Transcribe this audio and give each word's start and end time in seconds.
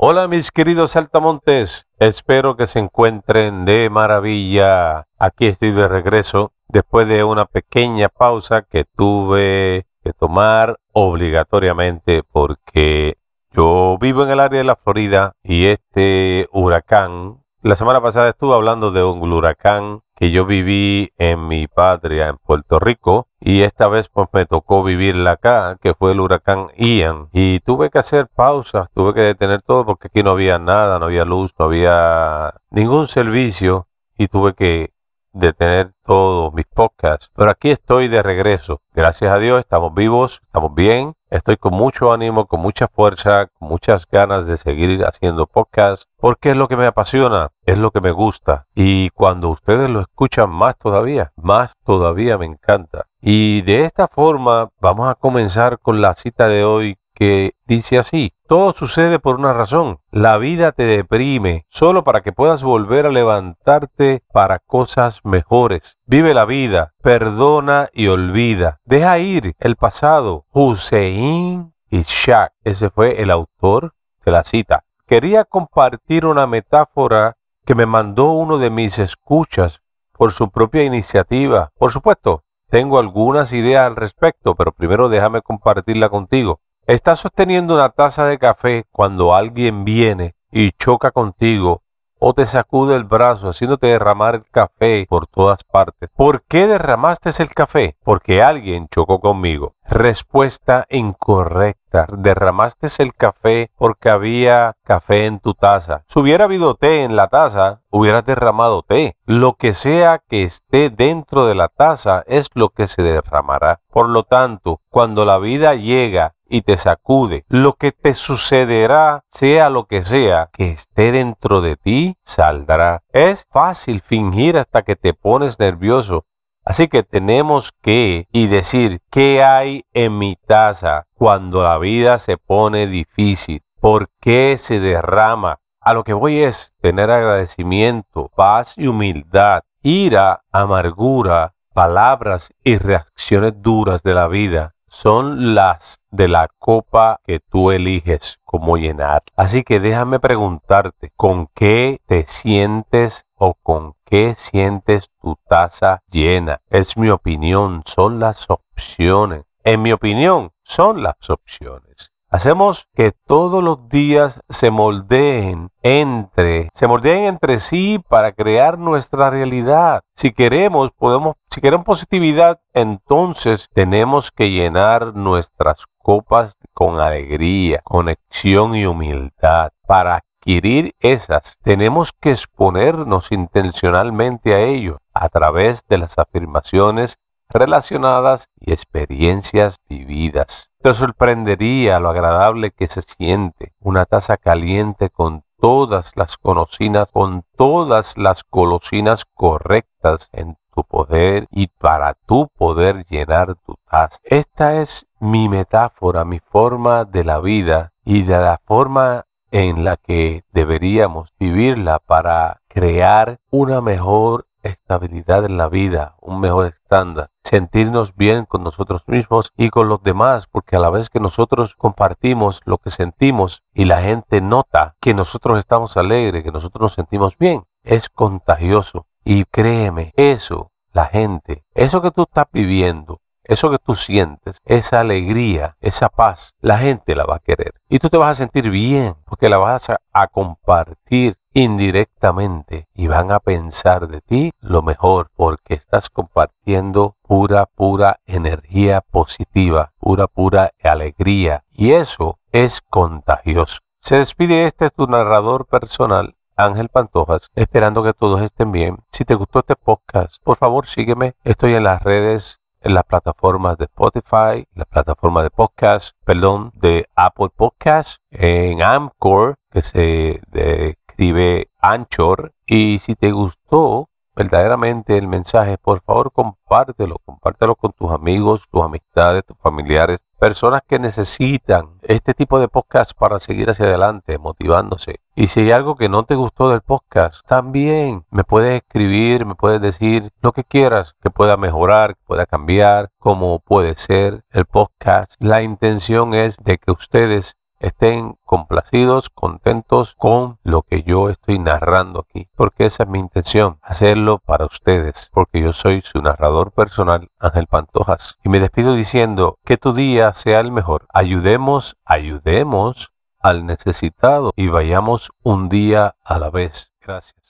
Hola 0.00 0.28
mis 0.28 0.52
queridos 0.52 0.92
saltamontes, 0.92 1.88
espero 1.98 2.56
que 2.56 2.68
se 2.68 2.78
encuentren 2.78 3.64
de 3.64 3.90
maravilla. 3.90 5.08
Aquí 5.18 5.46
estoy 5.46 5.72
de 5.72 5.88
regreso 5.88 6.52
después 6.68 7.08
de 7.08 7.24
una 7.24 7.46
pequeña 7.46 8.08
pausa 8.08 8.62
que 8.62 8.84
tuve 8.84 9.88
que 10.04 10.12
tomar 10.12 10.78
obligatoriamente 10.92 12.22
porque 12.22 13.16
yo 13.50 13.98
vivo 14.00 14.22
en 14.22 14.30
el 14.30 14.38
área 14.38 14.58
de 14.58 14.64
la 14.64 14.76
Florida 14.76 15.32
y 15.42 15.66
este 15.66 16.46
huracán, 16.52 17.42
la 17.62 17.74
semana 17.74 18.00
pasada 18.00 18.28
estuve 18.28 18.54
hablando 18.54 18.90
de 18.90 19.02
un 19.02 19.32
huracán 19.32 20.02
que 20.14 20.30
yo 20.30 20.46
viví 20.46 21.12
en 21.18 21.46
mi 21.46 21.66
patria, 21.66 22.28
en 22.28 22.36
Puerto 22.38 22.78
Rico, 22.78 23.28
y 23.40 23.62
esta 23.62 23.88
vez 23.88 24.08
pues 24.08 24.28
me 24.32 24.46
tocó 24.46 24.82
vivirla 24.82 25.32
acá, 25.32 25.76
que 25.80 25.94
fue 25.94 26.12
el 26.12 26.20
huracán 26.20 26.68
Ian. 26.76 27.28
Y 27.32 27.60
tuve 27.60 27.90
que 27.90 27.98
hacer 27.98 28.28
pausas, 28.28 28.88
tuve 28.94 29.14
que 29.14 29.20
detener 29.20 29.62
todo 29.62 29.84
porque 29.86 30.08
aquí 30.08 30.22
no 30.22 30.32
había 30.32 30.58
nada, 30.58 30.98
no 30.98 31.06
había 31.06 31.24
luz, 31.24 31.52
no 31.58 31.66
había 31.66 32.54
ningún 32.70 33.06
servicio 33.06 33.88
y 34.16 34.28
tuve 34.28 34.54
que 34.54 34.92
detener 35.32 35.92
todos 36.04 36.52
mis 36.52 36.66
podcasts. 36.66 37.30
Pero 37.34 37.50
aquí 37.50 37.70
estoy 37.70 38.08
de 38.08 38.22
regreso. 38.22 38.82
Gracias 38.94 39.30
a 39.30 39.38
Dios, 39.38 39.60
estamos 39.60 39.94
vivos, 39.94 40.40
estamos 40.44 40.74
bien. 40.74 41.14
Estoy 41.30 41.58
con 41.58 41.74
mucho 41.74 42.10
ánimo, 42.10 42.46
con 42.46 42.60
mucha 42.60 42.88
fuerza, 42.88 43.48
con 43.48 43.68
muchas 43.68 44.06
ganas 44.06 44.46
de 44.46 44.56
seguir 44.56 45.04
haciendo 45.04 45.46
podcasts, 45.46 46.06
porque 46.16 46.50
es 46.50 46.56
lo 46.56 46.68
que 46.68 46.76
me 46.76 46.86
apasiona, 46.86 47.50
es 47.66 47.76
lo 47.76 47.90
que 47.90 48.00
me 48.00 48.12
gusta. 48.12 48.66
Y 48.74 49.10
cuando 49.10 49.50
ustedes 49.50 49.90
lo 49.90 50.00
escuchan 50.00 50.48
más 50.48 50.78
todavía, 50.78 51.32
más 51.36 51.72
todavía 51.84 52.38
me 52.38 52.46
encanta. 52.46 53.06
Y 53.20 53.60
de 53.62 53.84
esta 53.84 54.08
forma 54.08 54.70
vamos 54.80 55.08
a 55.08 55.16
comenzar 55.16 55.78
con 55.80 56.00
la 56.00 56.14
cita 56.14 56.48
de 56.48 56.64
hoy 56.64 56.96
que 57.18 57.56
dice 57.66 57.98
así, 57.98 58.32
todo 58.46 58.72
sucede 58.72 59.18
por 59.18 59.40
una 59.40 59.52
razón. 59.52 59.98
La 60.12 60.38
vida 60.38 60.70
te 60.70 60.84
deprime 60.84 61.66
solo 61.68 62.04
para 62.04 62.20
que 62.20 62.30
puedas 62.30 62.62
volver 62.62 63.06
a 63.06 63.10
levantarte 63.10 64.22
para 64.32 64.60
cosas 64.60 65.18
mejores. 65.24 65.98
Vive 66.06 66.32
la 66.32 66.44
vida, 66.44 66.94
perdona 67.02 67.88
y 67.92 68.06
olvida. 68.06 68.78
Deja 68.84 69.18
ir 69.18 69.56
el 69.58 69.74
pasado. 69.74 70.46
Hussein 70.52 71.74
Ishaq, 71.90 72.52
ese 72.62 72.88
fue 72.88 73.20
el 73.20 73.32
autor 73.32 73.94
de 74.24 74.30
la 74.30 74.44
cita. 74.44 74.84
Quería 75.04 75.44
compartir 75.44 76.24
una 76.24 76.46
metáfora 76.46 77.36
que 77.64 77.74
me 77.74 77.86
mandó 77.86 78.30
uno 78.30 78.58
de 78.58 78.70
mis 78.70 79.00
escuchas 79.00 79.82
por 80.12 80.30
su 80.30 80.50
propia 80.50 80.84
iniciativa. 80.84 81.72
Por 81.76 81.90
supuesto, 81.90 82.44
tengo 82.68 83.00
algunas 83.00 83.52
ideas 83.52 83.88
al 83.88 83.96
respecto, 83.96 84.54
pero 84.54 84.70
primero 84.70 85.08
déjame 85.08 85.42
compartirla 85.42 86.10
contigo. 86.10 86.60
Estás 86.88 87.18
sosteniendo 87.18 87.74
una 87.74 87.90
taza 87.90 88.24
de 88.24 88.38
café 88.38 88.86
cuando 88.90 89.34
alguien 89.34 89.84
viene 89.84 90.36
y 90.50 90.70
choca 90.70 91.10
contigo 91.10 91.82
o 92.18 92.32
te 92.32 92.46
sacude 92.46 92.96
el 92.96 93.04
brazo 93.04 93.50
haciéndote 93.50 93.88
derramar 93.88 94.36
el 94.36 94.44
café 94.50 95.04
por 95.06 95.26
todas 95.26 95.64
partes. 95.64 96.08
¿Por 96.16 96.44
qué 96.44 96.66
derramaste 96.66 97.30
el 97.42 97.50
café? 97.50 97.98
Porque 98.02 98.42
alguien 98.42 98.88
chocó 98.88 99.20
conmigo. 99.20 99.74
Respuesta 99.84 100.86
incorrecta. 100.88 102.06
Derramaste 102.10 102.88
el 103.00 103.12
café 103.12 103.70
porque 103.76 104.08
había 104.08 104.74
café 104.82 105.26
en 105.26 105.40
tu 105.40 105.52
taza. 105.52 106.04
Si 106.08 106.18
hubiera 106.18 106.44
habido 106.46 106.74
té 106.74 107.04
en 107.04 107.16
la 107.16 107.28
taza, 107.28 107.82
hubieras 107.90 108.24
derramado 108.24 108.82
té. 108.82 109.16
Lo 109.26 109.54
que 109.54 109.74
sea 109.74 110.22
que 110.26 110.42
esté 110.42 110.88
dentro 110.88 111.44
de 111.44 111.54
la 111.54 111.68
taza 111.68 112.24
es 112.26 112.48
lo 112.54 112.70
que 112.70 112.86
se 112.88 113.02
derramará. 113.02 113.82
Por 113.90 114.08
lo 114.08 114.24
tanto, 114.24 114.80
cuando 114.88 115.24
la 115.24 115.38
vida 115.38 115.74
llega 115.74 116.34
y 116.48 116.62
te 116.62 116.76
sacude. 116.76 117.44
Lo 117.48 117.74
que 117.74 117.92
te 117.92 118.14
sucederá, 118.14 119.24
sea 119.28 119.70
lo 119.70 119.86
que 119.86 120.02
sea, 120.02 120.48
que 120.52 120.70
esté 120.70 121.12
dentro 121.12 121.60
de 121.60 121.76
ti, 121.76 122.16
saldrá. 122.24 123.02
Es 123.12 123.46
fácil 123.50 124.00
fingir 124.00 124.56
hasta 124.58 124.82
que 124.82 124.96
te 124.96 125.14
pones 125.14 125.58
nervioso. 125.58 126.24
Así 126.64 126.88
que 126.88 127.02
tenemos 127.02 127.72
que 127.80 128.26
y 128.32 128.46
decir 128.46 129.00
qué 129.10 129.42
hay 129.42 129.84
en 129.92 130.18
mi 130.18 130.36
taza 130.36 131.06
cuando 131.14 131.62
la 131.62 131.78
vida 131.78 132.18
se 132.18 132.36
pone 132.36 132.86
difícil, 132.86 133.62
por 133.80 134.10
qué 134.20 134.56
se 134.58 134.78
derrama. 134.80 135.60
A 135.80 135.94
lo 135.94 136.04
que 136.04 136.12
voy 136.12 136.42
es 136.42 136.74
tener 136.82 137.10
agradecimiento, 137.10 138.30
paz 138.36 138.74
y 138.76 138.86
humildad, 138.86 139.62
ira, 139.82 140.42
amargura, 140.52 141.54
palabras 141.72 142.52
y 142.62 142.76
reacciones 142.76 143.54
duras 143.62 144.02
de 144.02 144.12
la 144.12 144.28
vida 144.28 144.74
son 144.88 145.54
las 145.54 146.00
de 146.10 146.28
la 146.28 146.48
copa 146.58 147.20
que 147.24 147.40
tú 147.40 147.70
eliges 147.70 148.38
como 148.44 148.76
llenar. 148.76 149.22
Así 149.36 149.62
que 149.62 149.80
déjame 149.80 150.20
preguntarte, 150.20 151.10
¿con 151.16 151.48
qué 151.54 152.00
te 152.06 152.26
sientes 152.26 153.26
o 153.34 153.54
con 153.54 153.94
qué 154.04 154.34
sientes 154.36 155.10
tu 155.20 155.36
taza 155.48 156.02
llena? 156.10 156.60
Es 156.70 156.96
mi 156.96 157.10
opinión, 157.10 157.82
son 157.84 158.18
las 158.20 158.48
opciones. 158.48 159.44
En 159.64 159.82
mi 159.82 159.92
opinión, 159.92 160.52
son 160.62 161.02
las 161.02 161.28
opciones. 161.28 162.12
Hacemos 162.30 162.88
que 162.94 163.12
todos 163.12 163.64
los 163.64 163.88
días 163.88 164.42
se 164.50 164.70
moldeen 164.70 165.70
entre, 165.82 166.68
se 166.74 166.86
moldeen 166.86 167.24
entre 167.24 167.58
sí 167.58 168.04
para 168.06 168.32
crear 168.32 168.78
nuestra 168.78 169.30
realidad. 169.30 170.02
Si 170.14 170.32
queremos, 170.32 170.90
podemos, 170.90 171.36
si 171.50 171.62
queremos 171.62 171.86
positividad, 171.86 172.60
entonces 172.74 173.70
tenemos 173.72 174.30
que 174.30 174.50
llenar 174.50 175.14
nuestras 175.14 175.86
copas 175.96 176.58
con 176.74 177.00
alegría, 177.00 177.80
conexión 177.82 178.74
y 178.74 178.84
humildad. 178.84 179.70
Para 179.86 180.16
adquirir 180.16 180.92
esas, 181.00 181.56
tenemos 181.62 182.12
que 182.12 182.32
exponernos 182.32 183.32
intencionalmente 183.32 184.54
a 184.54 184.60
ello 184.60 184.98
a 185.14 185.30
través 185.30 185.82
de 185.88 185.96
las 185.96 186.18
afirmaciones 186.18 187.18
relacionadas 187.48 188.48
y 188.60 188.72
experiencias 188.72 189.78
vividas. 189.88 190.70
Te 190.82 190.94
sorprendería 190.94 192.00
lo 192.00 192.10
agradable 192.10 192.70
que 192.70 192.88
se 192.88 193.02
siente 193.02 193.74
una 193.80 194.04
taza 194.04 194.36
caliente 194.36 195.10
con 195.10 195.44
todas 195.60 196.12
las 196.16 196.36
conocinas, 196.36 197.10
con 197.12 197.44
todas 197.56 198.16
las 198.16 198.44
golosinas 198.48 199.24
correctas 199.34 200.28
en 200.32 200.56
tu 200.74 200.84
poder 200.84 201.46
y 201.50 201.66
para 201.66 202.14
tu 202.14 202.48
poder 202.56 203.04
llenar 203.06 203.56
tu 203.66 203.74
taza. 203.90 204.18
Esta 204.22 204.80
es 204.80 205.06
mi 205.18 205.48
metáfora, 205.48 206.24
mi 206.24 206.38
forma 206.38 207.04
de 207.04 207.24
la 207.24 207.40
vida 207.40 207.92
y 208.04 208.22
de 208.22 208.38
la 208.38 208.60
forma 208.64 209.24
en 209.50 209.84
la 209.84 209.96
que 209.96 210.44
deberíamos 210.52 211.34
vivirla 211.38 211.98
para 211.98 212.60
crear 212.68 213.38
una 213.50 213.80
mejor 213.80 214.46
estabilidad 214.62 215.44
en 215.44 215.56
la 215.56 215.68
vida, 215.68 216.16
un 216.20 216.40
mejor 216.40 216.66
estándar, 216.66 217.30
sentirnos 217.48 218.14
bien 218.14 218.44
con 218.44 218.62
nosotros 218.62 219.04
mismos 219.06 219.52
y 219.56 219.70
con 219.70 219.88
los 219.88 220.02
demás, 220.02 220.46
porque 220.46 220.76
a 220.76 220.80
la 220.80 220.90
vez 220.90 221.08
que 221.08 221.18
nosotros 221.18 221.74
compartimos 221.74 222.60
lo 222.66 222.76
que 222.76 222.90
sentimos 222.90 223.62
y 223.72 223.86
la 223.86 224.02
gente 224.02 224.42
nota 224.42 224.96
que 225.00 225.14
nosotros 225.14 225.58
estamos 225.58 225.96
alegres, 225.96 226.44
que 226.44 226.52
nosotros 226.52 226.82
nos 226.82 226.92
sentimos 226.92 227.38
bien, 227.38 227.64
es 227.84 228.10
contagioso. 228.10 229.06
Y 229.24 229.44
créeme, 229.44 230.12
eso, 230.16 230.72
la 230.92 231.06
gente, 231.06 231.64
eso 231.74 232.02
que 232.02 232.10
tú 232.10 232.22
estás 232.22 232.46
viviendo, 232.52 233.20
eso 233.44 233.70
que 233.70 233.78
tú 233.78 233.94
sientes, 233.94 234.58
esa 234.66 235.00
alegría, 235.00 235.78
esa 235.80 236.10
paz, 236.10 236.52
la 236.60 236.76
gente 236.76 237.16
la 237.16 237.24
va 237.24 237.36
a 237.36 237.40
querer. 237.40 237.72
Y 237.88 237.98
tú 237.98 238.10
te 238.10 238.18
vas 238.18 238.32
a 238.32 238.34
sentir 238.34 238.68
bien 238.68 239.14
porque 239.24 239.48
la 239.48 239.56
vas 239.56 239.88
a, 239.88 239.98
compartir 240.28 241.38
indirectamente 241.54 242.88
y 242.92 243.06
van 243.06 243.30
a 243.32 243.38
pensar 243.38 244.08
de 244.08 244.20
ti 244.20 244.52
lo 244.60 244.82
mejor 244.82 245.30
porque 245.34 245.74
estás 245.74 246.10
compartiendo 246.10 247.16
pura, 247.28 247.66
pura 247.66 248.20
energía 248.26 249.02
positiva, 249.02 249.92
pura, 249.98 250.26
pura 250.26 250.72
alegría. 250.82 251.62
Y 251.70 251.92
eso 251.92 252.38
es 252.52 252.80
contagioso. 252.80 253.80
Se 254.00 254.16
despide 254.16 254.64
este 254.64 254.88
tu 254.88 255.06
narrador 255.06 255.66
personal 255.66 256.36
Ángel 256.56 256.88
Pantojas, 256.88 257.50
esperando 257.54 258.02
que 258.02 258.14
todos 258.14 258.40
estén 258.40 258.72
bien. 258.72 258.96
Si 259.12 259.26
te 259.26 259.34
gustó 259.34 259.58
este 259.58 259.76
podcast, 259.76 260.42
por 260.42 260.56
favor 260.56 260.86
sígueme. 260.86 261.34
Estoy 261.44 261.74
en 261.74 261.84
las 261.84 262.02
redes 262.02 262.60
en 262.80 262.94
las 262.94 263.04
plataformas 263.04 263.76
de 263.76 263.84
Spotify, 263.84 264.66
la 264.74 264.86
plataforma 264.86 265.42
de 265.42 265.50
podcast, 265.50 266.16
perdón, 266.24 266.72
de 266.76 267.08
Apple 267.14 267.50
Podcast, 267.54 268.22
en 268.30 268.82
Amcor, 268.82 269.56
que 269.70 269.82
se 269.82 270.40
escribe 270.52 271.68
Anchor. 271.78 272.54
Y 272.66 273.00
si 273.00 273.16
te 273.16 273.32
gustó 273.32 274.08
verdaderamente 274.38 275.18
el 275.18 275.26
mensaje, 275.26 275.78
por 275.78 276.00
favor 276.00 276.30
compártelo, 276.30 277.16
compártelo 277.24 277.74
con 277.74 277.90
tus 277.92 278.12
amigos, 278.12 278.68
tus 278.70 278.84
amistades, 278.84 279.44
tus 279.44 279.58
familiares, 279.58 280.20
personas 280.38 280.82
que 280.86 281.00
necesitan 281.00 281.98
este 282.02 282.34
tipo 282.34 282.60
de 282.60 282.68
podcast 282.68 283.14
para 283.18 283.40
seguir 283.40 283.68
hacia 283.68 283.86
adelante, 283.86 284.38
motivándose. 284.38 285.16
Y 285.34 285.48
si 285.48 285.60
hay 285.60 285.72
algo 285.72 285.96
que 285.96 286.08
no 286.08 286.22
te 286.22 286.36
gustó 286.36 286.70
del 286.70 286.82
podcast, 286.82 287.44
también 287.48 288.24
me 288.30 288.44
puedes 288.44 288.80
escribir, 288.80 289.44
me 289.44 289.56
puedes 289.56 289.80
decir 289.80 290.30
lo 290.40 290.52
que 290.52 290.62
quieras, 290.62 291.16
que 291.20 291.30
pueda 291.30 291.56
mejorar, 291.56 292.14
que 292.14 292.22
pueda 292.24 292.46
cambiar, 292.46 293.10
cómo 293.18 293.58
puede 293.58 293.96
ser 293.96 294.44
el 294.52 294.66
podcast. 294.66 295.34
La 295.40 295.62
intención 295.62 296.34
es 296.34 296.56
de 296.58 296.78
que 296.78 296.92
ustedes 296.92 297.56
estén 297.78 298.38
complacidos, 298.44 299.30
contentos 299.30 300.14
con 300.16 300.58
lo 300.62 300.82
que 300.82 301.02
yo 301.02 301.30
estoy 301.30 301.58
narrando 301.58 302.20
aquí, 302.20 302.48
porque 302.56 302.86
esa 302.86 303.04
es 303.04 303.08
mi 303.08 303.18
intención, 303.18 303.78
hacerlo 303.82 304.38
para 304.38 304.66
ustedes, 304.66 305.30
porque 305.32 305.60
yo 305.60 305.72
soy 305.72 306.02
su 306.02 306.20
narrador 306.20 306.72
personal, 306.72 307.28
Ángel 307.38 307.66
Pantojas, 307.66 308.36
y 308.44 308.48
me 308.48 308.60
despido 308.60 308.94
diciendo 308.94 309.58
que 309.64 309.76
tu 309.76 309.92
día 309.92 310.32
sea 310.34 310.60
el 310.60 310.72
mejor. 310.72 311.06
Ayudemos, 311.12 311.96
ayudemos 312.04 313.12
al 313.40 313.66
necesitado 313.66 314.52
y 314.56 314.68
vayamos 314.68 315.30
un 315.42 315.68
día 315.68 316.16
a 316.24 316.38
la 316.38 316.50
vez. 316.50 316.92
Gracias. 317.00 317.47